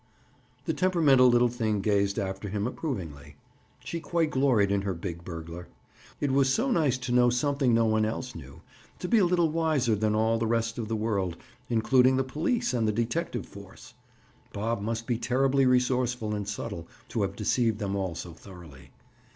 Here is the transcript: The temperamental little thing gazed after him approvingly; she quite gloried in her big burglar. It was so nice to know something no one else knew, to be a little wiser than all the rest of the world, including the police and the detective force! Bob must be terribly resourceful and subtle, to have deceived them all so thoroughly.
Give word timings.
The 0.65 0.73
temperamental 0.73 1.29
little 1.29 1.47
thing 1.47 1.79
gazed 1.79 2.17
after 2.17 2.49
him 2.49 2.65
approvingly; 2.65 3.35
she 3.83 3.99
quite 3.99 4.31
gloried 4.31 4.71
in 4.71 4.81
her 4.81 4.95
big 4.95 5.23
burglar. 5.23 5.67
It 6.19 6.31
was 6.31 6.51
so 6.51 6.71
nice 6.71 6.97
to 6.97 7.11
know 7.11 7.29
something 7.29 7.71
no 7.71 7.85
one 7.85 8.03
else 8.03 8.33
knew, 8.33 8.61
to 8.97 9.07
be 9.07 9.19
a 9.19 9.25
little 9.25 9.51
wiser 9.51 9.93
than 9.93 10.15
all 10.15 10.39
the 10.39 10.47
rest 10.47 10.79
of 10.79 10.87
the 10.87 10.95
world, 10.95 11.37
including 11.69 12.17
the 12.17 12.23
police 12.23 12.73
and 12.73 12.87
the 12.87 12.91
detective 12.91 13.45
force! 13.45 13.93
Bob 14.53 14.81
must 14.81 15.05
be 15.05 15.19
terribly 15.19 15.67
resourceful 15.67 16.33
and 16.33 16.47
subtle, 16.49 16.87
to 17.09 17.21
have 17.21 17.35
deceived 17.35 17.77
them 17.77 17.95
all 17.95 18.15
so 18.15 18.33
thoroughly. 18.33 18.89